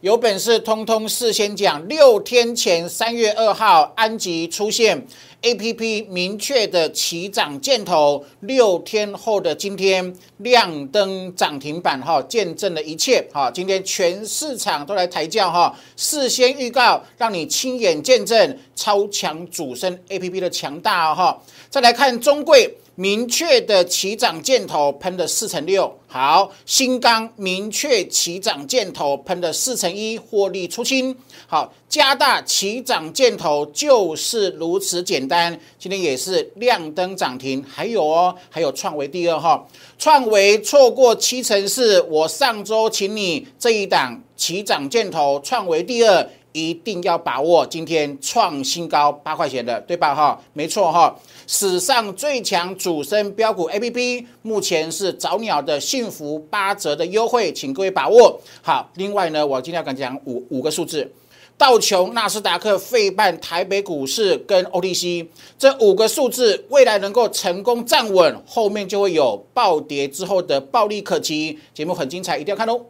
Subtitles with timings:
[0.00, 1.88] 有本事通通事先讲。
[1.88, 5.04] 六天前三月二号，安吉出现
[5.42, 22.72] A P P 明确的起涨箭头，六天后的今天亮灯涨停板，哈，见证了一切，哈，今天全市场都来抬轿，哈，事先预告，让你亲眼见证超强主升 A P P 的强大，哈，再来看中贵。
[22.98, 39.64] 明确的起涨箭头喷的四成六，好，新钢明确起涨箭头喷的四成一，获利出清，好，加大起涨箭头就是如此简单，今天也是亮灯涨停，还有哦，还有创维第二哈，
[39.96, 46.28] 创维错过七成四，我上周请你这一档起涨箭头，创维第二。
[46.58, 50.14] 一定要把握今天创新高八块钱的，对吧？
[50.14, 51.14] 哈，没错哈，
[51.46, 58.90] 史上最强主升标股 A P P，目前是早鸟的幸福八折的优惠，请各位把握好。
[58.96, 61.10] 另外呢，我今天要跟讲五五个数字：
[61.56, 71.58] 道琼、纳斯达克、费半、台北股市跟 O T C 这五个数字，未来能够成功站稳，后面就会有暴跌之后的暴利可期。
[71.72, 72.80] 节目很精彩，一定要看哦。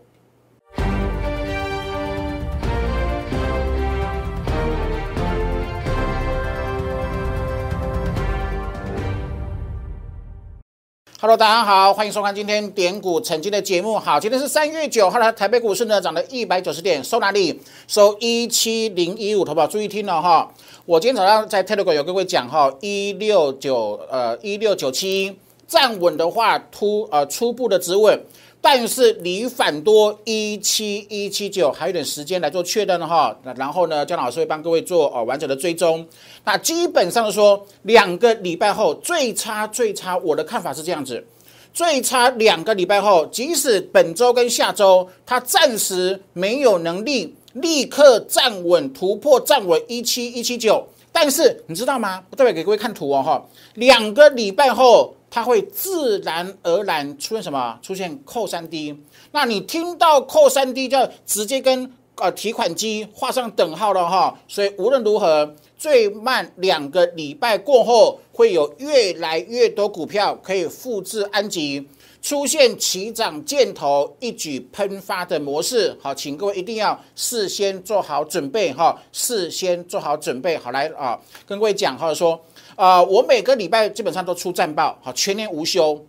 [11.29, 13.98] Hello，大家好，欢迎收看今天点股曾经的节目。
[13.98, 17.61] 好，今天是三月九号了台北股市呢，涨了一百九十点，收哪里？
[17.87, 20.51] 收一七零一五，投保注意听了哈。
[20.87, 28.19] 我今天早上在 Telegram 有跟各位讲哈，一六九呃一六九七站稳的话，突呃初步的止稳。
[28.61, 36.06] 但是离反多一七一七九还有点时间来做确认哈，那然后呢，姜老师会帮各位做哦完整的追踪。
[36.45, 41.25] 那基本上说，两个礼拜后最差最差，我的看法是这样子：
[41.73, 50.84] 最差两个礼拜后，即使本周跟下周它暂时没有能力立刻站稳突破站稳一七一七九，
[51.21, 52.23] 但是你知道吗？
[52.31, 55.15] 不代表给各位看图哦哈，两个礼拜后。
[55.31, 57.79] 它会自然而然出现什么？
[57.83, 58.99] 出现扣三 D。
[59.33, 60.97] 那你听到扣三 D，就
[61.27, 64.39] 直接跟呃提款机画上等号了哈。
[64.49, 71.87] 所以无论如何，最慢两个礼拜过后，会有越来越多股票可以复制安吉，
[72.21, 75.97] 出现起涨箭头一举喷发的模式。
[76.01, 80.57] 好，请各位一定要事先做好准备哈，事先做好准备。
[80.57, 82.41] 好来啊，跟各位讲哈说。
[82.77, 86.01] 啊，我每个礼拜基本上都出战报，好，全年无休，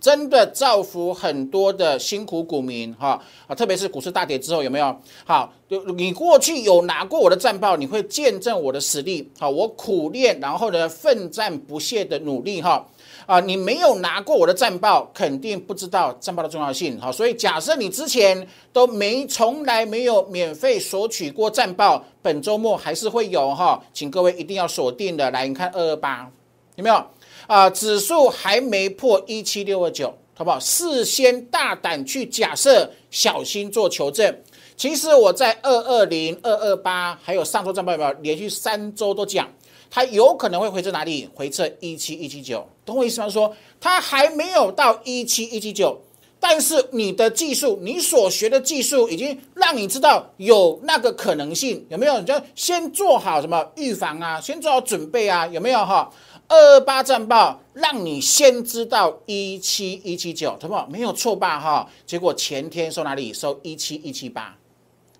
[0.00, 4.96] 真的造福很多的辛苦股民，哈啊，特别是股市大跌之后，有没有？
[5.26, 12.88] 好，就你过去有拿过我的战报，你会见证我的实力，好，我苦练，然后呢，奋战不懈的努力，哈。
[13.26, 17.00] 啊你没有拿过我的战报，肯定不知道战报的重要性。
[17.00, 25.30] 好，所以假设你之前都没从来没有免费索取过战报，本周末还是会有哈，请各位一定要锁定的。
[25.30, 26.30] 来，你看二二八
[26.76, 27.04] 有没有
[27.46, 27.68] 啊？
[27.70, 30.58] 指数还没破一七六二九，好不好？
[30.58, 34.36] 事先大胆去假设，小心做求证。
[34.76, 39.48] 其实我在二二零、二二八，还有上周战报有没有连续三周都讲。
[39.90, 41.28] 它有可能会回撤哪里？
[41.34, 43.28] 回撤一七一七九，懂我意思吗？
[43.28, 46.00] 说它还没有到一七一七九，
[46.40, 52.18] 但是你的技术，你所学的技术已经让你知道有那个可能性，有没有？
[52.18, 56.10] 你就先做好什么预防啊，先做好准备啊，有没有哈？
[56.48, 60.76] 二二八战报让你先知道一七一七九，懂不？
[60.90, 61.58] 没有错吧？
[61.60, 63.32] 哈，结果前天收哪里？
[63.32, 64.56] 收一七一七八。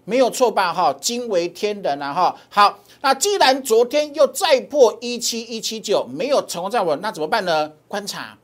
[0.04, 0.72] 没有错吧？
[0.72, 2.12] 哈，惊为天人啊！
[2.12, 7.70] 哈，好，那既然昨天又再破一七一七九，没有成功站稳，那怎么办呢？
[7.86, 8.36] 观察，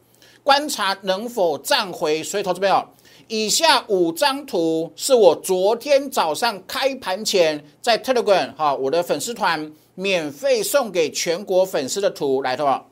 [0.44, 2.22] 观察能否站回。
[2.22, 2.84] 所以，投资朋友，
[3.26, 12.84] 以下五张图是我昨天早上开盘前在 Telegram 哈我的粉丝团免费送给全国粉丝的图来的。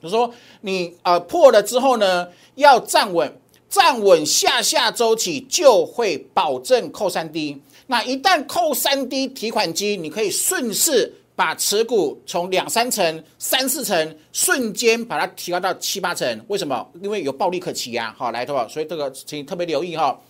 [0.00, 3.36] 就说你呃破了之后呢，要站稳，
[3.68, 7.60] 站稳下下周起就会保证扣三低。
[7.90, 16.44] 那一旦扣三 D 提款机，你可以顺势把持股从两三成、三四成瞬间把它提高到七八成。
[16.48, 16.86] 为什么？
[17.02, 18.14] 因为有暴利可期呀。
[18.18, 18.68] 好，来，对吧？
[18.68, 20.20] 所以这个请特别留意哈。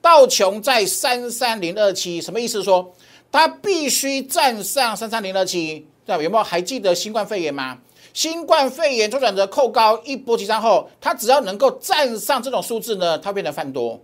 [0.00, 2.62] 道琼在三三零二七，什么意思？
[2.62, 2.94] 说
[3.32, 6.22] 它必须站上三三零二七，对吧？
[6.22, 7.76] 有没有还记得新冠肺炎吗？
[8.14, 14.00] 新冠肺炎周转折扣高一波急涨后，它只要能够站上这种数字呢，它变得翻多。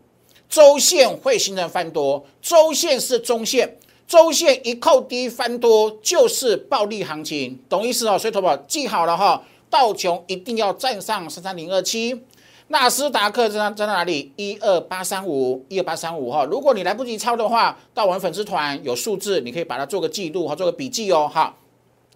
[0.55, 8.17] 周线会形成翻多，周线是中线，周线一扣低翻多就是暴利行情，懂意思哦？
[8.17, 12.23] 所以投保记好了哈，道琼一定要站上三三零二七。
[12.69, 14.31] 纳斯达克在在哪里？
[14.37, 16.45] 一二八三五，一二八三五哈。
[16.45, 21.53] 如果你来不及抄的话，到我们粉丝团有数字，你可以把它做个记录和做个笔记哦哈。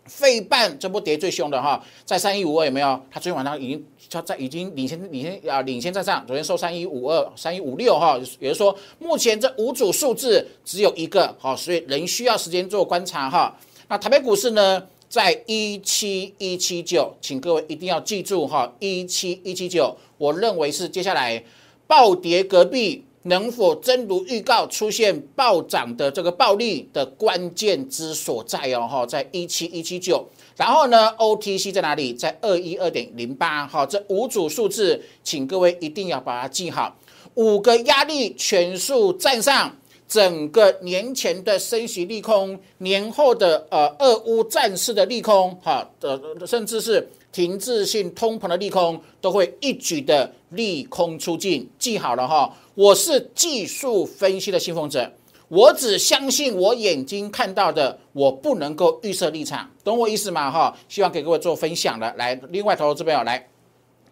[0.08, 3.00] 费半这波跌最凶的哈，在三一五二有没有？
[3.10, 13.56] 它昨天晚上已经它在已经领先领先啊领先在上，昨天收三一五二三一五六哈，也就是说目前这五组数字只有一个哈，所以仍需要时间做观察哈。
[13.88, 21.44] 那台北股市呢，在一七一七九，请各位一定要记住哈，一七一七九，我认为是接下来
[21.87, 23.04] 暴跌隔壁。
[23.28, 28.88] 能否真如预告出现暴涨的这个暴利的关键之所在哦？
[28.90, 30.26] 哈，在一七一七九，
[30.56, 32.12] 然后呢，OTC 在哪里？
[32.12, 33.66] 在二一二点零八。
[33.66, 36.96] 哈，这五组数字，请各位一定要把它记好。
[37.34, 39.76] 五个压力全数站上，
[40.08, 47.08] 整个年前的升息利空，年后的呃俄乌战事的利空，哈的，甚至是。
[47.38, 55.08] 停滞性通膨的利空都会一举的利空出尽，记好了哈，我是技术分析的信奉者，
[55.46, 60.50] 我只相信我眼睛看到的，我不能够预设立场，懂我意思吗？
[60.50, 63.49] 哈，希望给各位做分享的，来，另外投这边有来，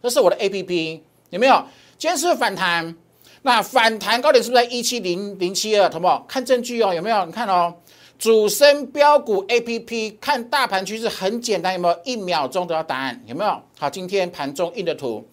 [0.01, 1.61] 这是我的 A P P，有没有？
[1.99, 2.95] 今天是不是反弹？
[3.43, 5.89] 那反弹高点是不是在一七零零七二？
[5.89, 6.09] 同不？
[6.29, 7.27] 看证据哦，有没有？
[7.27, 7.75] 你看哦。
[8.19, 13.23] 主升标股 A P P 看大盘趋势很简单，有没有一秒钟得到答案？
[13.27, 13.63] 有没有？
[13.79, 15.27] 好，今天盘中印的图，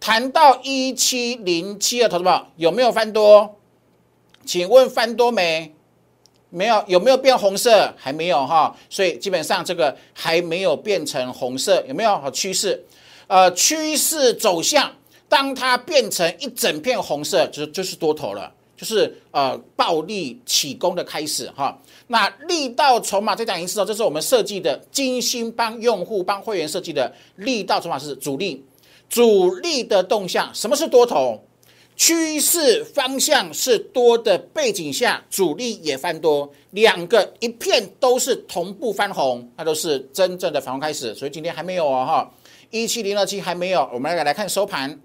[0.00, 3.56] 谈到一七零七的投资者有没有翻多？
[4.44, 5.72] 请问翻多没？
[6.50, 7.92] 没有，有没有变红色？
[7.96, 12.16] 还没有哈，所以基本上这个还没有变成红色，有没有？
[12.18, 12.84] 好趋势，
[13.28, 14.90] 呃，趋势走向，
[15.28, 18.52] 当它变成一整片红色，就就是多头了。
[18.76, 21.76] 就是呃暴力起攻的开始哈，
[22.08, 28.64] 那力道筹码再讲一次哦，这是我们设计的精心帮用户帮会员设计的力道筹码是主力，
[29.08, 31.42] 主力的动向，什么是多头？
[31.96, 42.30] 趋势方向是多的背景下，主力也翻多，两个一片都是同步翻红，那都是真正的反攻开始，所以今天还没有哦哈，
[42.70, 45.00] 一七零二七还没有，我们来来看收盘，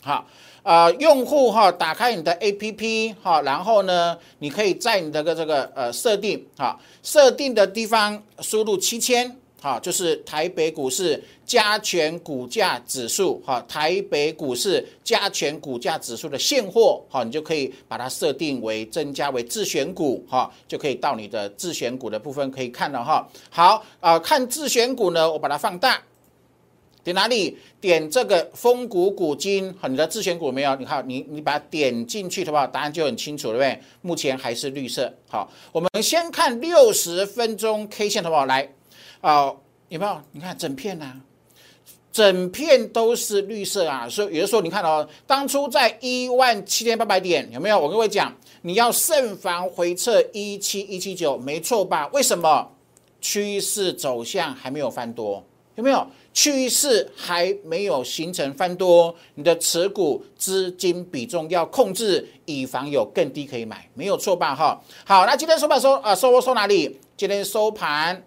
[0.00, 0.26] 好。
[0.66, 23.24] 啊，用户哈，打开你的 A P P 哈，然后呢，你可以在你的个这个呃设定哈，设定的地方输入七千哈，就是台北股市加权股价指数哈，台北股市加权股价指数的现货哈，你就可以把它设定为增加为自选股哈，就可以到你的自选股的部分可以看了哈。
[23.50, 26.02] 好啊，看自选股呢，我把它放大。
[27.06, 27.56] 点哪里？
[27.80, 30.74] 点这个风谷股金，好，你的自选股没有？
[30.74, 33.80] 你看，你你把它点进去的话，答案就很清楚，对不对？
[34.02, 35.14] 目前还是绿色。
[35.28, 38.46] 好，我们先看六十分钟 K 线，好不好？
[38.46, 38.68] 来，
[39.20, 39.54] 啊，
[39.88, 40.20] 有没有？
[40.32, 41.12] 你看整片呐，
[42.10, 44.08] 整片都是绿色啊。
[44.08, 47.78] 所以有的时候你看哦，当初在一万七千八百点，有没有？
[47.78, 52.08] 我跟各位讲，你要慎防回撤一七一七九，没错吧？
[52.08, 52.72] 为什么？
[53.20, 55.44] 趋势走向还没有翻多。
[55.76, 59.14] 有没有趋势还没有形成翻多？
[59.34, 64.54] 你的持股资金比重要控制，以防有更低可以买，没有错吧？
[64.54, 66.98] 哈，好，那今天收盘收啊收收哪里？
[67.16, 68.24] 今天收盘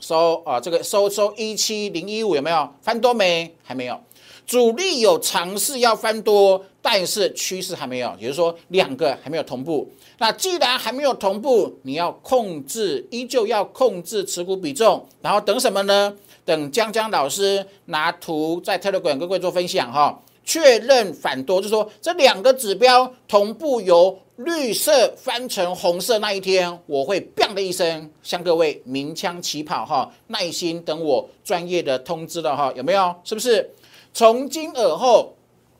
[0.00, 3.54] 收啊这个收收一七零一五有没有翻多没？
[3.62, 3.98] 还没有，
[4.46, 9.90] 主力有尝试要翻多，但是趋势还没有，也就是说两个还没有同步。
[10.18, 16.14] 那既然还没有同步，你要控制，依旧要控制持股比重，然后等什么呢？
[16.46, 33.14] 等江江老师拿图在 Telegram 跟各位做分享哈，确认反多，就是说这两个指标同步由绿色翻成红色那一天，我会 bia 的一声向各位鸣枪起跑哈，耐心等我专业的通知了哈，有没有？
[33.24, 33.68] 是不是？
[34.14, 35.34] 从今而后，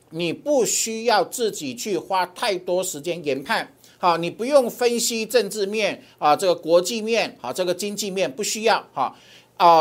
[0.09, 9.15] 你不需要自己去花太多时间研判，好，你不用分析政治面啊，这个国际面好，这个经济面不需要哈。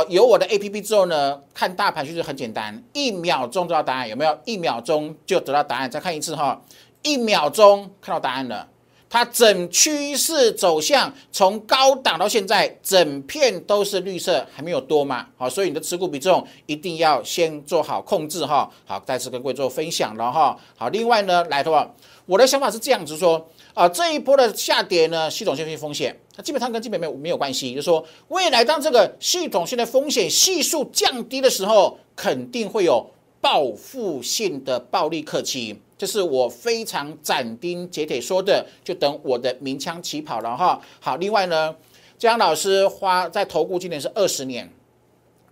[0.09, 4.39] 有我的 A P P 之后呢，看大盘趋势很简单，一秒钟得到答案，有没有？
[4.45, 6.63] 一秒钟就得到答案，再看一次哈，
[7.03, 8.69] 一秒钟看到答案了。
[9.09, 15.27] 它整趋势走向从高档到现在，整片都是绿色，还没有多吗？
[15.37, 18.69] 好，所以你的持股比重一定要先做好控制哈。
[18.85, 20.57] 好，再次跟各位做分享了哈。
[20.77, 21.89] 好，另外呢，来的话，
[22.27, 23.49] 我的想法是这样子说。
[23.77, 27.75] 啊，这一波的下跌呢，系统性风险，它基本上跟基本面没有关系。
[27.75, 38.65] 就是说，未来当这个系统性的风险系数降低的时候，肯定会有报复性的暴力客期，这是我非常斩钉截铁说的。
[38.83, 40.81] 就等我的鸣枪起跑了哈。
[40.99, 41.77] 好，另外呢，
[42.17, 44.73] 江老师花在投顾今年是二十年，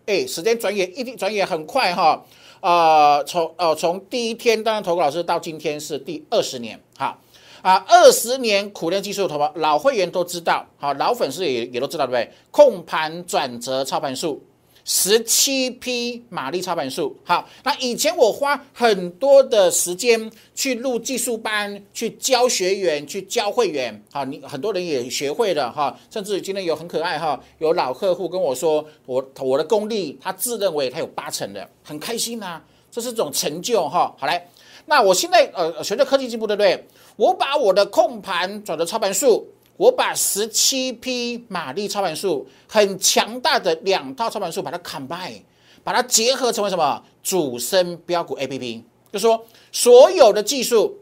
[0.07, 2.25] 哎，时间转眼一定转眼很快哈。
[2.63, 7.21] 呃，从呃从第一天担任投顾老师到今天是第二十年，好
[7.65, 12.31] 啊，二十年苦练技术，投保老会员都知道，好老粉丝也也都知道，对不对？
[12.51, 14.45] 控盘转折操盘术。
[14.85, 34.15] 十七匹马力操盘术，好，那以前我花很多的时间去录技术班，去教学员，去教会员，好，你很多人也学会了哈，甚至今天有很可爱哈，有老客户跟我说，我我的功力，他自认为他有八成的，很开心呐，这是一种成就哈。
[34.19, 34.47] 好来，
[34.85, 36.87] 那我现在呃，随着科技进步，对不对？
[37.17, 39.49] 我把我的控盘转的操盘术。
[39.77, 45.43] 我把十七匹马力操盘术很强大的两套操盘术，把它 combine，
[45.83, 50.97] 把它结合成为什么主升标股 A P P，就说所有的技术，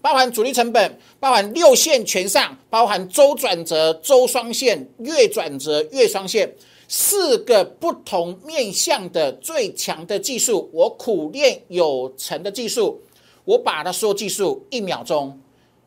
[0.00, 6.50] 包含主力成本，包含六线全上，包含周转折、周双线、月转折、月双线，
[6.88, 12.98] 四个不同面向的最强的技术，我苦练有成的技术，
[13.44, 15.38] 我把它所有技术一秒钟。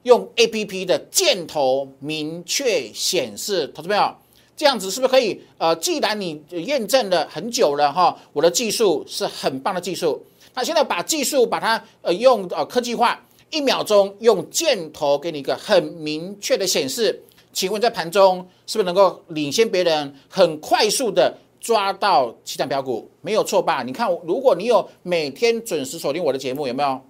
[0.03, 4.15] 用 A P P 的箭头明确显示，投资朋友，
[4.55, 5.41] 这样子是不是可以？
[5.57, 13.19] 呃，既然你验证了很久了哈，我的技术是很棒的技术，那现在把技术把它呃用呃科技化，
[13.51, 23.09] 一秒钟用箭头给你一个很明确的显示，请问在盘中是不是能够领先别人，很快速的抓到七涨标股？
[23.21, 23.83] 没有错吧？
[23.83, 27.01] 你看，如果你有每天准时锁定我的节目，有没有？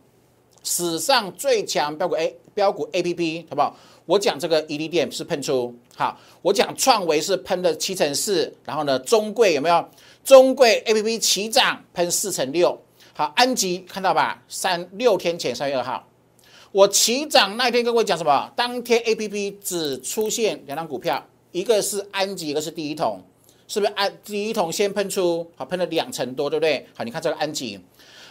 [0.61, 3.73] 史上最强标股 A 标股 A P P 好不好？
[4.05, 9.89] 我讲这个伊利店是喷出好，我讲创维是喷的七成四，然后呢中贵有没有？
[10.25, 12.77] 中贵 A P P 齐涨喷四成六，
[13.13, 14.43] 好安吉看到吧？
[14.49, 16.05] 三六天前三月二号，
[16.73, 18.51] 我齐涨那天跟各位讲什么？
[18.57, 23.23] 当天 A P P 只出现两张股票，一个是安吉，一个是第一桶，
[23.69, 25.49] 是不是安第一桶先喷出？
[25.55, 26.85] 好喷了两成多，对不对？
[26.93, 27.79] 好，你看这个安吉。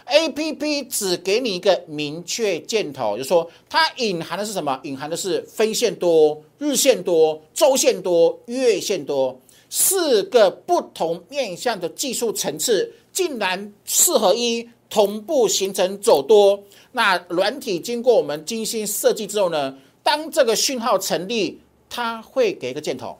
[0.09, 4.79] A P P 只给你一个明确箭头，就说它隐含的是什么？
[4.83, 9.39] 隐含的是分线多、日线多、周线多、月线多，
[9.69, 16.63] 四个不同面向的技术层次，竟然四合一同步形成走多。
[16.93, 23.17] 那软体经过我们精心设计之后呢，当这个讯号成立，它会给一个箭头。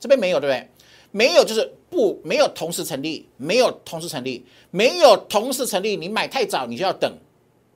[0.00, 0.68] 这边没有，对不对？
[1.12, 5.94] 没有，就是不没有同时成立，没有同时成立，没有同时成立。
[5.94, 7.12] 你买太早，你就要等，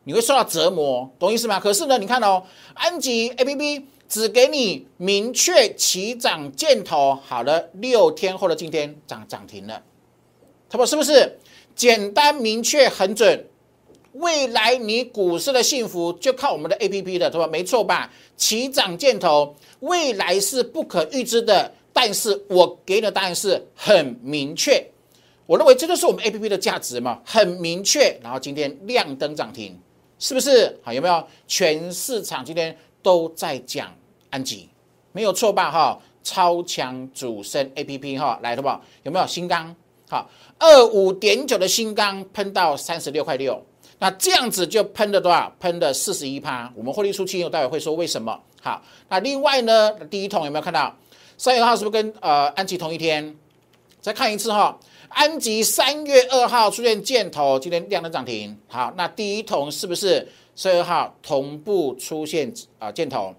[0.04, 1.60] 你会受到折磨，懂意思吗？
[1.60, 9.82] 可是呢，你看哦，安吉 A P P 只给你明确起涨箭头，好了，六天后的今天涨涨停了，
[10.70, 11.38] 他说是不是
[11.74, 13.44] 简单明确很准？
[14.14, 17.46] 未来你股市的幸福就靠我们的 A P P 的，对吧？
[17.46, 18.10] 没错吧？
[18.34, 21.74] 起涨箭头，未来是不可预知的。
[21.96, 24.86] 但是我给你的答案是很明确，
[25.46, 28.14] 我认为这就是我们 A P P 的价值嘛，很明确。
[28.22, 29.80] 然后今天亮灯涨停，
[30.18, 30.78] 是不是？
[30.82, 31.26] 好，有没有？
[31.48, 33.90] 全市场今天都在讲
[34.28, 34.68] 安吉，
[35.12, 35.70] 没有错吧？
[35.70, 38.78] 哈，超强主升 A P P 哈，来的吧？
[39.04, 39.74] 有没有新钢？
[40.10, 43.58] 好，二五点九的新钢喷到三十六块六，
[43.98, 45.50] 那这样子就喷了多少？
[45.58, 46.70] 喷了四十一趴。
[46.76, 48.38] 我们获利出清，我待会会说为什么。
[48.60, 50.94] 好，那另外呢，第一桶有没有看到？
[51.38, 53.36] 三月二号是不是跟呃安吉同一天？
[54.00, 54.78] 再看一次哈，
[55.08, 58.56] 安吉三月二号出现箭头，今天亮灯涨停。
[58.68, 63.34] 好，那第一桶是不是三月二号同步出现啊箭头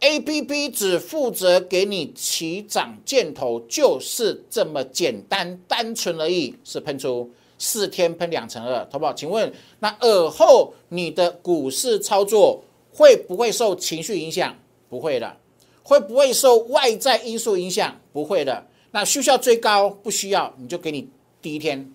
[0.00, 6.54] ？A P P 只负责给你起涨箭头，就是这么简单单纯而已。
[6.64, 9.12] 是喷出四天喷两成二，好不好？
[9.12, 14.56] 请问那尔后你的股市操作会不会受情绪影响？
[14.88, 15.36] 不会的。
[15.82, 18.00] 会不会受外在因素影响？
[18.12, 18.66] 不会的。
[18.92, 19.88] 那需要追高？
[19.88, 21.08] 不需要，你就给你
[21.40, 21.92] 第一天，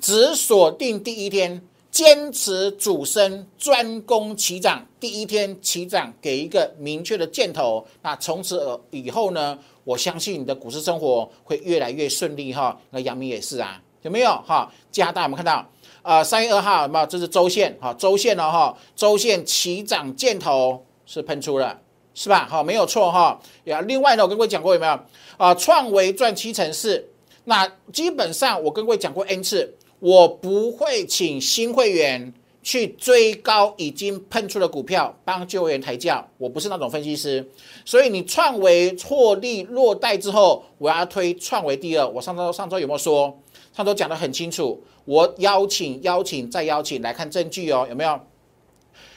[0.00, 4.86] 只锁定第一天，坚持主升，专攻起涨。
[5.00, 7.86] 第一天起涨，给一个明确的箭头。
[8.02, 9.58] 那从此以后呢？
[9.84, 12.78] 我相信你的股市生活会越来越顺利哈。
[12.90, 14.70] 那杨明也是啊，有没有哈？
[14.92, 15.66] 加大我们看到，
[16.02, 17.06] 呃，三月二号有没有？
[17.06, 21.80] 这是周线哈，周线了哈，周线起涨箭头是喷出了。
[22.18, 22.48] 是吧？
[22.50, 23.40] 好，没有错哈。
[23.62, 24.98] 呀，另外呢，我跟各位讲过有没有
[25.36, 25.54] 啊？
[25.54, 27.08] 创维赚七成四，
[27.44, 37.48] 那基本上我跟各位讲过 n 次，我不会请新会员去追高已经喷出的股票帮旧会员抬价，我不是那种分析师。
[37.84, 42.08] 所以你创维获利落袋之后，我要推创维第二。
[42.08, 43.38] 我上周上周有没有说？
[43.72, 48.20] 上周讲的很清楚，我邀请邀请再邀请来看证据哦，有没有？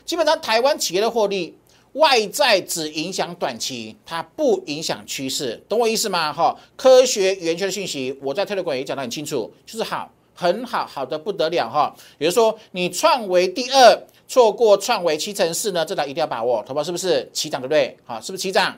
[0.05, 1.58] 基本上台湾企业的获利。
[1.93, 6.31] 外在只影响短期，它不影响趋势，懂我意思吗？
[6.31, 11.93] 哈，科学圆圈的讯息，我在推特雷管也讲得很清楚，就是好，很好，好的不得了哈。
[12.17, 17.98] 比如说你创维第二，错过创维七乘四呢，这档一定要把握，投保是不是起涨对不对？
[18.05, 18.77] 好，是不是起涨？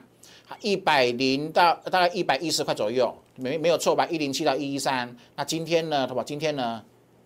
[0.62, 4.06] 一百零到大概一百一十块左右，没没有错吧？
[4.08, 6.06] 一零七到一一三，那今天呢？
[6.06, 6.82] 投保今天呢？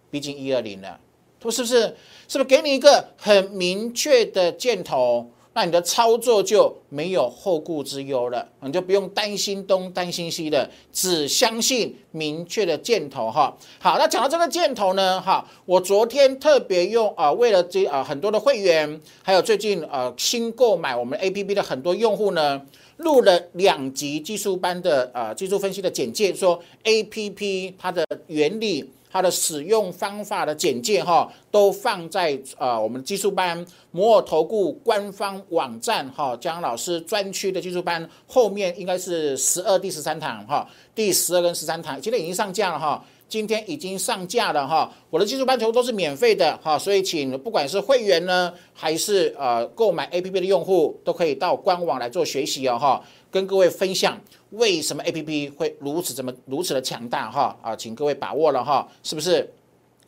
[0.10, 0.98] 逼近一二零了，
[1.40, 1.82] 他是不是？
[2.30, 5.30] 是不是给你一个很明确的箭头？
[5.58, 13.58] 那你的操作就没有后顾之忧了，你就不用担心东担心西的，只相信明确的箭头哈。
[13.80, 22.62] 好，那讲到这个箭头呢，哈，我昨天特别用啊，为了这啊很多的会员，还有最近呃新购买我们 A P P 的很多用户呢，
[22.98, 28.92] 录了两集技术班的呃技术分析的简介，说 A P P 它的原理。
[29.18, 53.04] 它的使用方法的简介哈，都放在呃我们技术班摩尔投顾官方网站哈，江老师专区的技术班后面应该是十二第十三堂哈，第十二跟十三堂今天已经上架了哈，今天已经上架了哈，我的技术班全部都是免费的哈，所以请不管是会员呢，还是呃购买 A P P 的用户，都可以到官网来做学习哦哈，
[53.38, 54.20] 跟各位分享。
[54.52, 59.54] 为什么 A P P 会如此这么如此的强大哈啊，请各位把握了哈，是不是？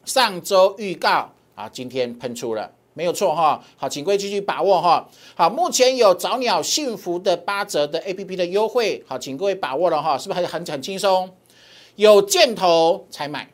[0.05, 3.61] 上周预告啊，今天喷出了，没有错哈。
[3.75, 5.07] 好，请各位继续把握哈。
[5.35, 11.29] 好，目前有早鸟幸福的八折的 A P P 的优惠，好，请各位把握了哈，是不是很很很轻松？
[11.97, 13.47] 有箭头才买。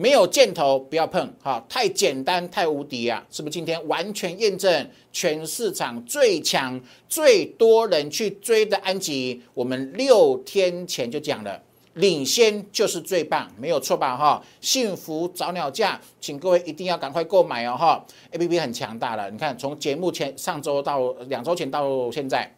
[0.00, 3.22] 没有箭头不要碰，哈，太简单太无敌啊！
[3.30, 9.42] 是不是今天完全验证全市场最强、最多人去追的安吉？
[9.52, 14.16] 我们六天前就讲了，领先就是最棒，没有错吧？
[14.16, 17.76] 哈，幸福早鸟价，请各位一定要赶快购买哦！
[17.78, 22.50] 哈，A P P 很强大了，你看从节目前上周到两周前到现在。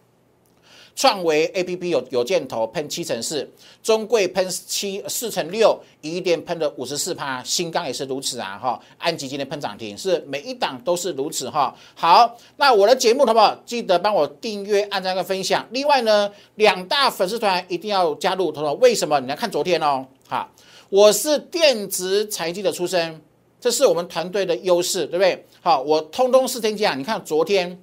[0.95, 3.49] 创维 A P P 有有箭头喷七成四，
[3.83, 11.75] 中贵喷七四成六，一点喷了五十四趴，新钢也是如此啊哈，安吉今天喷涨停，是每一档都是如此哈。
[11.95, 13.55] 好，那我的节目好不好？
[13.65, 15.67] 记得帮我订阅、按赞跟分享。
[15.71, 19.19] 另外呢，两大粉丝团一定要加入，他说为什么？
[19.21, 20.51] 你来看昨天哦，哈，
[20.90, 23.21] 我是电子财经的出身，
[23.59, 25.47] 这是我们团队的优势，对不对？
[25.62, 27.83] 好，我通通是天讲，你看昨天。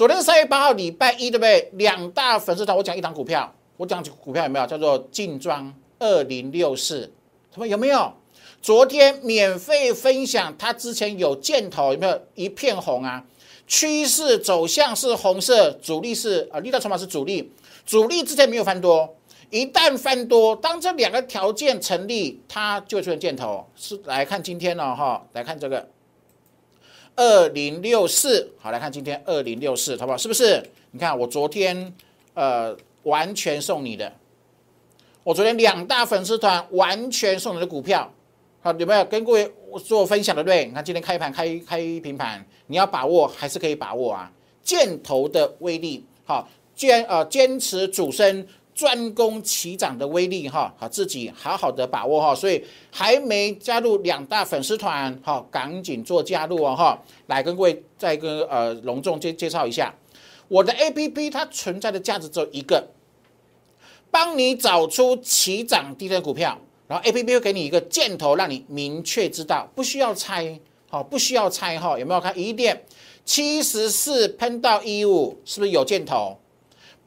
[0.00, 1.68] 昨天三月八号礼拜一，对不对？
[1.74, 4.66] 两大粉丝团，我讲一档股票，我讲股票有没有？
[4.66, 7.12] 叫做劲装二零六四，
[7.52, 8.10] 他们有没有？
[8.62, 13.22] 昨天免费分享，它之前有箭头，有没有一片红啊？
[13.66, 17.52] 趋势走向是红色，主力是啊，力道筹码是主力，
[17.84, 19.14] 主力之前没有翻多，
[19.50, 23.66] 一旦翻多，当这两个条件成立，它就会出现箭头。
[23.76, 25.86] 是来看今天了哈，来看这个。
[27.16, 30.18] 二零六四，好来看今天二零六四，好不好？
[30.18, 30.62] 是不是？
[30.92, 31.94] 你看我昨天
[32.34, 34.12] 呃完全送你的，
[35.22, 38.10] 我昨天两大粉丝团完全送你的股票，
[38.60, 39.52] 好有没有跟各位
[39.84, 40.42] 做分享的？
[40.42, 44.32] 对，你看今天开盘开开平盘，你要把握还是可以把握啊？
[44.62, 48.46] 箭头的威力，好坚呃坚持主升。
[48.80, 59.94] 专攻起涨的威力哈，好自己好好的把握哈，所以还没加入两大粉丝团哈，赶紧做加入哦哈，来跟各位再跟呃隆重介介绍一下
[60.48, 62.88] 我的 A P P，它存在的价值只有一个，
[64.10, 72.82] 帮你找出起涨低的股票，然后 A P P 会给你一个箭头，让你明确知道，不需要猜，好不需要猜哈，有没有看一点
[73.26, 76.38] 七十四喷到一五，是不是有箭头？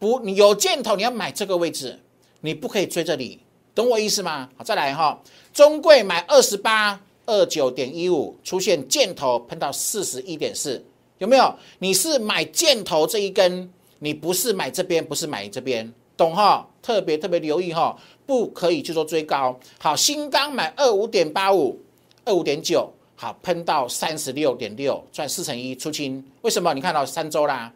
[0.04, 1.98] 不，你有箭头，你要买这个位置，
[2.42, 3.40] 你不可以追这里，
[3.74, 4.50] 懂我意思吗？
[4.58, 5.18] 好，再来哈，
[5.54, 10.84] 中贵买二十八二九点一五，出现箭头喷到四十一点四，
[11.20, 11.56] 有没有？
[11.80, 16.68] 你是买箭头这一根，你不是买这边，不是买这边，懂哈？
[16.82, 19.58] 特别特别留意哈，不可以去做追高。
[19.80, 21.80] 好，新钢买二五点八五，
[22.26, 26.74] 二五点九，好，喷到三十六点六，赚四成一出清，为什么？
[26.74, 27.72] 你看到三周啦。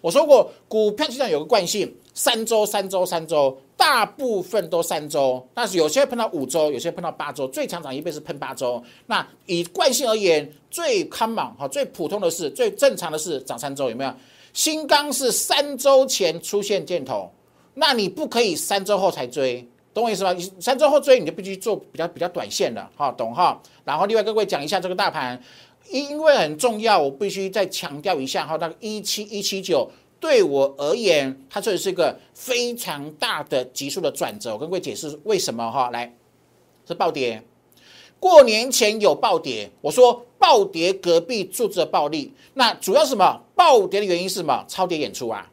[0.00, 8.82] 我说过，股票市场有个惯性，三周、三周、三周，大部分都三周，但是有些碰到五周，有些碰到八周，最强涨一倍是碰八周。
[9.06, 14.14] 那以惯性而言，最 common 哈，最普通的是，最正常的是涨三周，有没有？
[14.52, 17.30] 新钢是三周前出现箭头，
[17.74, 20.32] 那你不可以三周后才追，懂我意思吧？
[20.32, 23.60] 你三周后追，你就必须做比较比较短线的，哈，懂哈？
[23.84, 25.40] 然后另外各位讲一下这个大盘。
[25.90, 34.52] 因为很重要，我必须再强调一下哈，那个一七一七九对我而言，它这里是一个非常大的急速的转折。
[34.52, 36.14] 我跟各位解释为什么哈，来
[36.86, 37.42] 是暴跌，
[38.20, 43.42] 过年前有暴跌，我说暴跌隔壁住着暴利，那主要是什么？
[43.54, 44.64] 暴跌的原因是什么？
[44.68, 45.50] 超跌演出啊，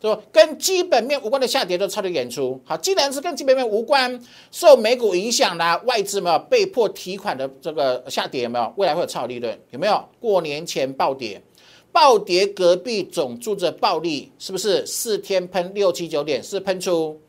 [0.00, 2.60] 说跟基本面无关的下跌都超跌演出。
[2.64, 4.20] 好，既然是跟基本面无关，
[4.52, 8.72] 受美股影响啦，外资没有被迫提款的这个下跌有没有？
[8.76, 10.04] 未来会有超利润有没有？
[10.20, 11.42] 过年前暴跌，
[11.90, 17.20] 暴跌隔壁总住着暴利，是不是四天喷六七九点是喷出？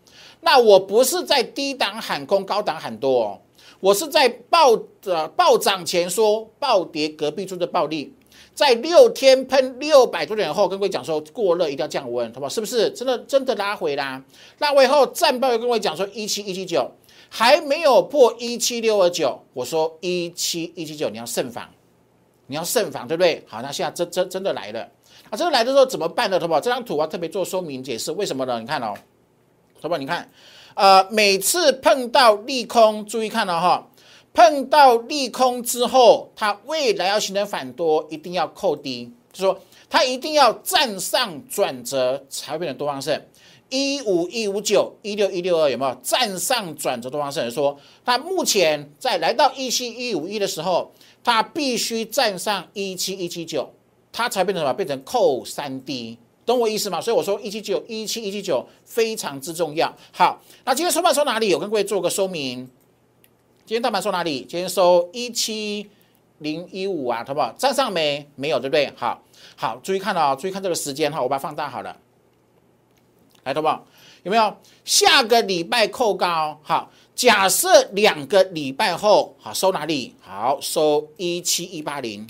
[0.42, 3.42] 那我不是在低档喊空，高档喊多哦，
[3.80, 8.14] 我是在暴呃暴涨前说暴跌隔壁住着暴利。
[8.60, 12.50] 在六天喷六百多点后，跟各位讲说过热一定要降温，好不好？
[12.50, 14.22] 是不是真的真的拉回啦？
[14.58, 16.92] 拉回后战报又跟各位讲说一七一七九
[17.30, 21.70] 还没有破一七六二九，我说一七一七九你要慎防，
[22.48, 23.42] 你要慎防，对不对？
[23.48, 24.82] 好，那现在真真真的来了
[25.30, 25.38] 啊！
[25.38, 26.38] 真的来的时候怎么办呢？
[26.38, 26.60] 好不好？
[26.60, 28.60] 这张图啊特别做说明解释，为什么呢？
[28.60, 28.94] 你看哦，
[29.82, 29.98] 好不好？
[29.98, 30.30] 你看，
[30.74, 33.88] 呃，每次碰到利空，注意看了哈。
[34.34, 43.22] 碰到利空之后，它未来要形成反多，一定要扣低，就说它一定要站上转折才会变成多方胜。
[43.70, 47.52] 一五一五九一六一六二有没有站上转折多方胜？
[47.52, 50.92] 说它目前在来到一七一五一的时候，
[51.24, 53.72] 它必须站上一七一七九，
[54.12, 54.74] 它才变成什么？
[54.74, 57.00] 变成扣三 D，懂我意思吗？
[57.00, 59.94] 所以我说一七九一七一七九非常之重要。
[60.12, 61.54] 好，那今天收盘收哪里？
[61.54, 62.68] 我跟各位做个说明。
[63.70, 64.40] 今天大盘收哪里？
[64.50, 65.88] 今天收一七
[66.40, 67.40] 零一五啊，好不？
[67.56, 68.28] 站上没？
[68.36, 68.92] 没有，对不对？
[68.98, 69.22] 好，
[69.56, 71.96] 好，注意看哦，注意看这个时间哈，我把它放大好了。
[73.44, 73.68] 来，好不？
[74.24, 74.58] 有没有？
[74.84, 80.16] 下个礼拜扣高，好，假设两个礼拜后，好，收哪里？
[80.20, 82.28] 好，收一七一八零。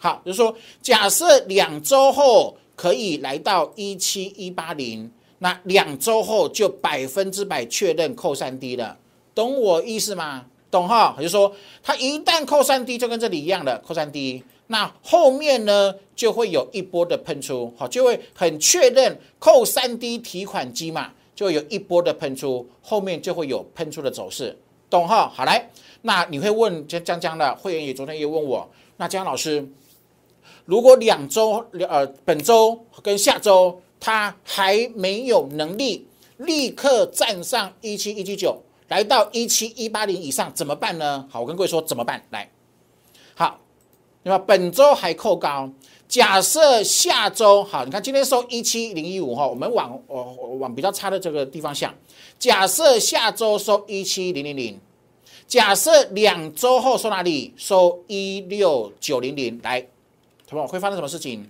[0.00, 8.98] 好，就是说，假设两周后可以来到一七一八零，那两周后就百分之百确认扣三 D 了。
[9.36, 10.46] 懂我意思吗？
[10.68, 24.58] 懂哈，也就是说它一旦扣三 D，就跟这里一样的扣三 D，那后面呢就会有一波的喷出，好，就会很确认扣三 D 提款机嘛，就有一波的喷出，后面就会有喷出的走势，
[24.90, 25.30] 懂哈？
[25.32, 25.70] 好来，
[26.02, 29.66] 那你会问江江江的会员也昨天也问我，那江老师，
[30.64, 36.06] 如果两周呃本周跟下周他还没有能力
[36.38, 38.60] 立刻站上一七一七九。
[38.88, 41.26] 来到一七一八零以上怎么办呢？
[41.30, 42.22] 好，我跟各位说怎么办？
[42.30, 42.48] 来，
[43.34, 43.58] 好，
[44.22, 45.68] 那么本周还扣高，
[46.06, 50.22] 假设下周好，你看今天收一七零一五哈，我们往呃
[50.60, 51.92] 往比较差的这个地方想，
[52.38, 54.78] 假设下周收一七零零零，
[55.48, 57.52] 假设两周后收哪里？
[57.56, 59.80] 收一六九零零，来，
[60.48, 60.66] 好不好？
[60.68, 61.44] 会发生什么事情？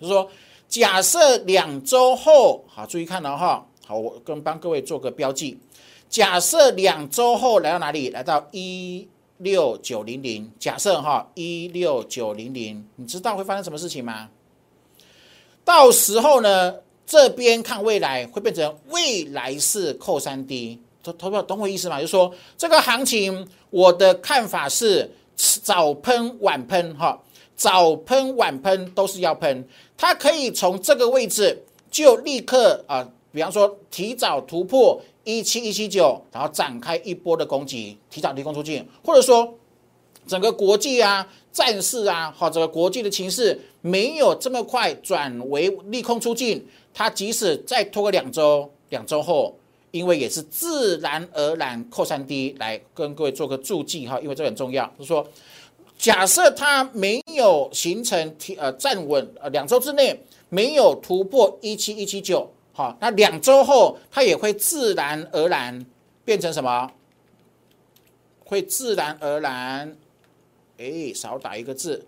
[0.00, 0.30] 就是说，
[0.66, 5.58] 假设两周后，好，注意看了哈，好，我跟帮各位做个标记。
[6.08, 8.10] 假设两周后来到哪里？
[8.10, 9.06] 来到一
[9.38, 10.50] 六九零零。
[10.58, 14.28] 假设哈一六九零零，你知道会发生什么事情吗？
[15.64, 16.74] 到时候呢，
[17.06, 20.80] 这边看未来会变成未来是扣三 D。
[21.02, 22.00] 投票懂我意思吗？
[22.00, 27.18] 就是说这个行情，我的看法是早喷晚喷哈，
[27.56, 29.66] 早喷晚喷都是要喷。
[29.96, 35.00] 它可以从这个位置就立刻啊，比方说提早突破。
[35.24, 39.52] 一七一七九，然后展开一波的攻击，提早提供出境，或者说
[40.26, 49.54] 整个国际啊、战事啊，或者国际的情势没有这么快转为利空出境，它即使再拖个两周，两周后，
[49.90, 55.28] 因为也是自然而然扩散低，来跟各位做个注记哈，因为这很重要，就是说，
[55.98, 62.50] 假设它没有形成提呃站稳呃两周之内没有突破一七一七九。
[62.78, 65.84] 好，那两周后它也会自然而然
[66.24, 66.88] 变成什么？
[68.44, 69.96] 会自然而然，
[70.76, 72.06] 哎，少打一个字，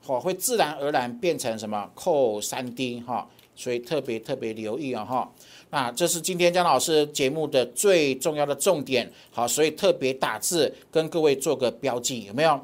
[0.00, 1.90] 好，会自然而然变成什么？
[1.94, 5.30] 扣三 D 哈，所以特别特别留意啊哈。
[5.68, 12.58] 那这是今天姜老师节目的最重要的重点，好，所以特别打字跟各位做个标记，有没有？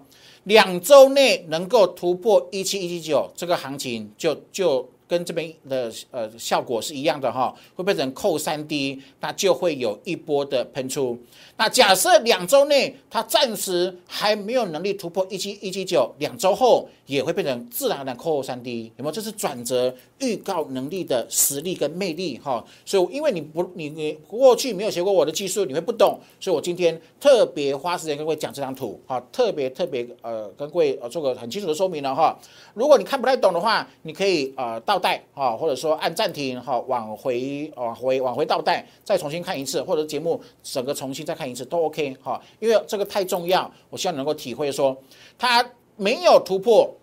[0.45, 4.89] 两周内能够突破一七一七九，这个行情就就。
[5.07, 11.19] 跟这边的呃效果是一样的哈，会变成扣三滴那就会有一波的喷出。
[11.57, 19.13] 那假设两周内它暂时还没有能力突破一七一七九，两周后也会变成自然的扣三 D，有没有？
[19.13, 22.65] 这是转折预告能力的实力跟魅力哈。
[22.85, 32.37] 所以因为你不你你过去没有学过我的技术，你会不懂，所以我今天特别花时间跟各位讲这张图哈，特别特别呃跟各位呃做个很清楚的说明了哈。
[32.75, 41.44] 如果你看不太懂的话，你可以呃倒带哈，或者说按暂停哈，往回往回往回倒带，再重新看一次，或者节目整个重新再看。
[41.47, 44.97] 一次都 OK 哈，因为这个太重要，我希望能够体会说，
[45.39, 45.65] 它
[45.97, 46.95] 没有突破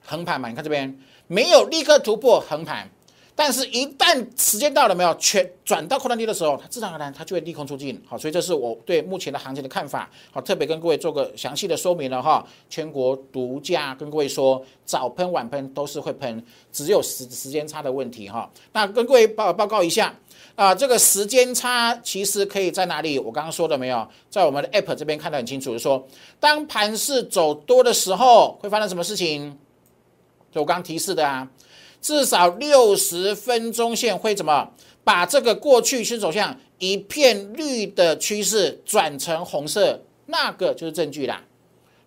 [0.00, 0.48] 横盘嘛？
[0.48, 2.88] 你看这边没有立刻突破横盘，
[3.34, 8.00] 但是，一旦时间到了没有，全转到扩单低的时候，它自然而然它就会利空出尽。
[8.06, 10.08] 好，所以这是我对目前的行情的看法。
[10.30, 12.46] 好，特别跟各位做个详细的说明了哈。
[12.70, 18.48] 全国独家跟各位说，早喷晚喷都是会喷，只有时时间差的问题哈。
[18.72, 20.14] 那跟各位报报告一下
[20.56, 23.18] 啊，这个时间差其实可以在哪里？
[23.18, 26.06] 我刚刚说的没有，在我们的 App 这边看得很清楚，就说
[26.38, 29.58] 当盘势走多的时候，会发生什么事情？
[30.52, 31.48] 就我刚提示的啊。
[32.00, 34.70] 至少六十分钟线会怎么
[35.02, 39.98] 把这个过去是走向一片绿的趋势转成红色？
[40.26, 41.42] 那个就是证据啦。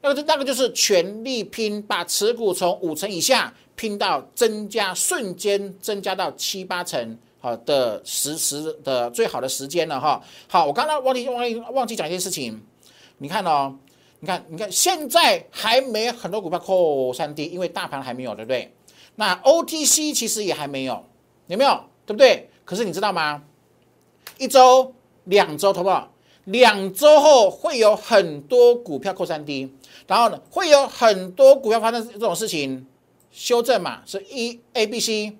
[0.01, 10.21] 那个就那个就是全力拼，把持股从五成以下拼到增加，瞬间增加到七八成，好的时时的最好的时间了哈。
[10.47, 12.61] 好，我刚刚忘记忘记忘记讲一件事情，
[13.17, 13.75] 你看哦，
[14.19, 18.73] 你看你看现在还没很多股票扣三 D，因为大盘还没有，对不对？
[19.15, 21.03] 那 OTC 其实也还没有，
[21.47, 21.83] 有没有？
[22.05, 22.49] 对不对？
[22.63, 23.43] 可是你知道吗？
[24.37, 24.93] 一周、
[25.25, 26.13] 两周，好不好？
[26.45, 29.69] 两周后会有很多股票扣三 D，
[30.07, 32.87] 然后呢，会有很多股票发生这种事情，
[33.31, 35.37] 修正嘛，是一 A、B、C，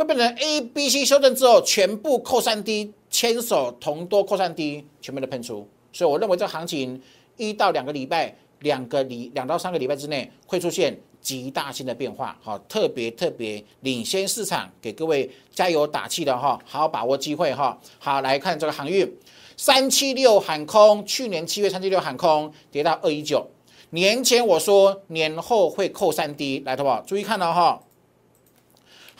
[0.00, 5.66] 会变成 A、B、C 修正之后全部扣三 D，牵手同多扣三 D，全部都喷出。
[5.92, 7.00] 所以我认为这行情
[7.36, 10.98] 一到两个礼拜，两个礼两到三个礼拜之内会出现。
[11.22, 17.78] 极大性的变化，好，特别特别领先市场，给各位加油打气的哈，好好把握机会哈。
[17.98, 19.06] 好，来看这个航运，
[19.54, 23.46] 三七六喊空，去年七月三七六喊空，跌到二一九。
[23.90, 27.02] 年前我说年后会扣三 D，来，好不好？
[27.06, 27.78] 注意看到哈，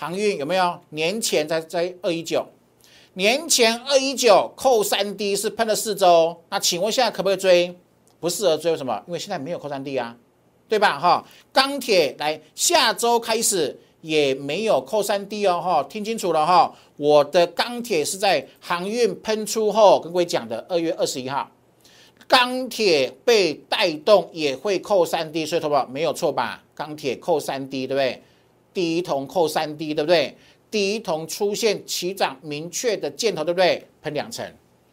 [0.01, 0.81] 航运有没有？
[0.89, 2.47] 年前在在二一九，
[3.13, 7.79] 年前二一九扣三 D 是喷了四周，那请问现在可不可以追？
[8.19, 9.03] 不适合追，为什么？
[9.07, 10.17] 因为现在没有扣三 D 啊。
[10.71, 10.99] 对吧？
[10.99, 16.75] 哈，钢铁来，下周开始也没有扣三 D 哦，哈，听清楚了哈。
[16.97, 21.51] 我的钢铁是在航运喷出后跟各位讲的，二月二十一号，
[22.27, 26.63] 钢铁被带动也会扣三 D，所以，好不没有错吧？
[26.75, 28.23] 钢铁扣三 D，对不对？
[28.73, 30.37] 第一桶扣三 D，对不对？
[30.71, 33.87] 第一桶出现起涨明确的箭头，对不对？
[34.03, 34.45] 喷两成，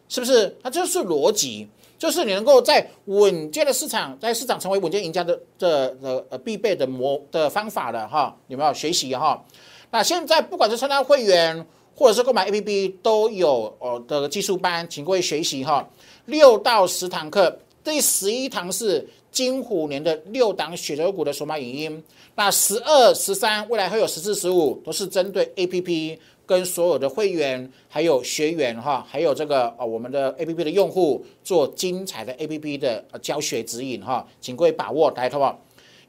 [0.08, 0.56] 是不是？
[0.62, 1.68] 它就是逻辑。
[1.98, 9.44] 就是你能够在稳健的市场，在市场成为稳健赢家的的的呃必备的模的方法了哈，有没有学习哈？
[9.90, 15.88] 那现在不管是参加会员或者是购买 A P P 都有哦的技术班，请各位学习哈。
[16.26, 22.04] 六到十堂课，第十一堂是金虎年的六档雪球股的索马影音。
[22.38, 26.18] 那十二、十三，未来会有十四、十五，都是针对 A P P。
[26.46, 35.60] 跟所有的会员、还有学员哈，还有这个呃我们的 A P P 的用户做精彩的 A P P 的教学指引哈，请各位把握，大家好不好？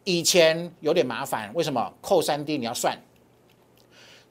[0.03, 2.97] 以前有点麻烦，为什么扣三 D 你要算？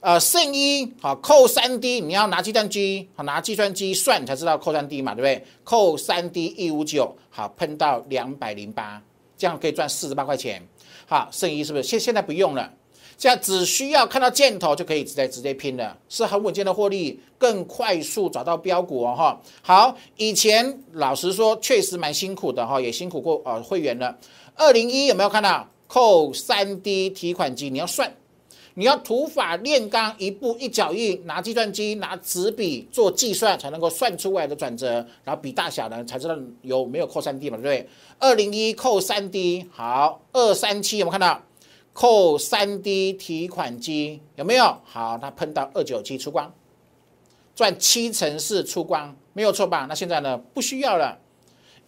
[0.00, 5.44] 呃，圣一好扣三 D，你要拿计算机好拿计算机算才知道扣三 D 嘛，对不对？
[5.64, 9.02] 扣三 D 一五九好喷到两百零八，
[9.37, 10.66] 这样可以赚四十八块钱。
[11.10, 12.70] 好，剩一是不是现现在不用了？
[13.16, 19.40] 现在只需要看到箭头就可以直接直接拼了，是很稳健的获利，更快速找到标股哦哈。
[19.62, 24.16] 好，以前老实说确实蛮辛苦的哈，也辛苦过呃会员了。
[24.54, 27.70] 二零一有没有看到扣三 D 提款机？
[27.70, 28.12] 你要算，
[28.78, 37.88] 你要土法炼钢，一步一脚印，拿计算机拿纸笔做计算，才能够算出来的转折，然后比大小呢，才知道有没有扣三 D 嘛，对不对？
[38.20, 41.42] 二零一扣三 D，好，二三七有没有看到？
[41.92, 44.78] 扣三 D 提款机有没有？
[44.84, 46.54] 好，它喷到二九七出光，
[47.56, 49.86] 赚七成四出光，没有错吧？
[49.88, 50.38] 那现在呢？
[50.54, 51.18] 不需要了，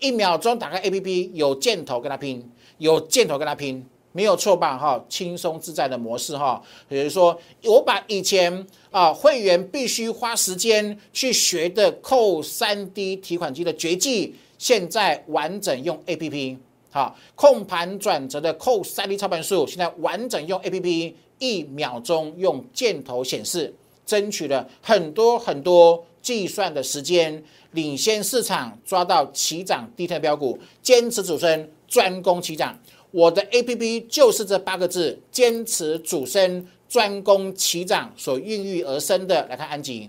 [0.01, 4.77] 一秒钟打开 APP，有箭头跟它拼，有箭头跟它拼，没有错吧？
[4.77, 6.61] 哈，轻松自在的模式哈。
[6.89, 16.59] 比如说，我把以前啊会员必须花时间去学的扣三 D 提款机的绝技，现在完整用 APP。
[16.93, 23.73] 好，控盘转折的扣三 D 操盘术，现在完整用 A P P，一秒钟用箭头显示，
[24.05, 32.77] 争取了很多很多计算的时间，领先市场，抓到起涨低碳标股，坚持主升，专攻起涨。
[33.11, 39.47] 我的 A P P 就是这八个字：坚持主升，专攻起涨所孕育而生的。
[39.49, 40.09] 来看安吉。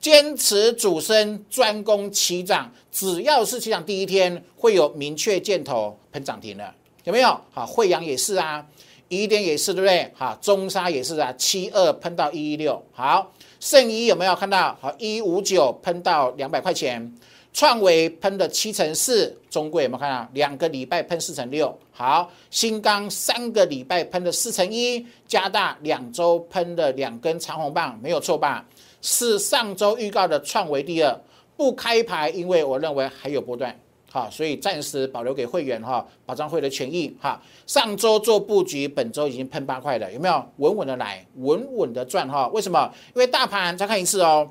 [0.00, 2.72] 坚持主升，专攻起涨。
[2.92, 7.40] 只要是起涨第一天，会有明确箭头喷涨停的，有没有？
[7.50, 8.64] 好，惠阳也是啊，
[9.08, 10.12] 宜点也是，对不对？
[10.14, 12.80] 好，中沙也是啊，七二喷到一一六。
[12.92, 14.76] 好，圣一有没有看到？
[14.80, 17.12] 好，一五九喷到两百块钱。
[17.52, 20.28] 创维喷了七成四，中贵有没有看到？
[20.34, 28.64] 两个礼拜喷四成六，好，新钢三个礼拜喷了四成一，加大两周喷了两根长红棒，没有错吧？
[29.00, 31.20] 是上周预告的创维第二，
[31.56, 33.76] 不开牌，因为我认为还有波段，
[34.10, 37.40] 好，所以暂时保留给会员哈，保障会的权益哈。
[37.66, 40.44] 上周做布局，本周已经喷八块了，有没有？
[40.58, 42.46] 稳稳的来，稳稳的赚哈？
[42.48, 42.92] 为什么？
[43.14, 44.48] 因为大盘再看一次哦。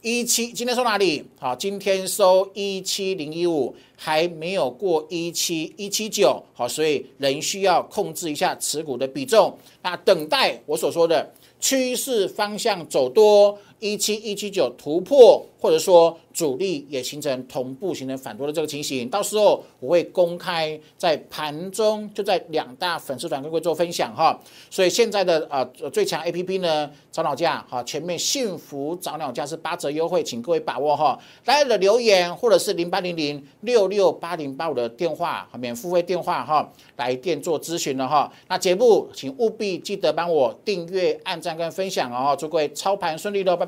[0.00, 1.24] 一七今天收哪里？
[1.40, 13.58] 好，今天收一七零一五，还没有过一七一七九，好，所以仍需要控制一下持股的比重，那等待我所说的趋势方向走多。
[13.80, 24.38] 一七一七九突破，或者说主力也形成同步形成反多的这个情形，到时候我会公开在盘中就在两大粉丝团跟各位做分享哈。
[24.70, 31.18] 所以现在的呃最强 A P P 呢，早鸟价哈，前面幸福早鸟价是八折优惠，请各位把握哈。
[31.44, 38.32] 大家的留言或者是零八零零六六八零八五的电话免付费电话哈，来电做咨询了哈。
[38.48, 43.67] 那节目请务必记得帮我订阅、按赞跟分享哦，祝各位操盘顺利喽，拜。